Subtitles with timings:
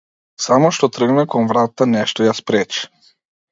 [0.45, 2.93] Само што тргна кон вратата нешто ја спречи.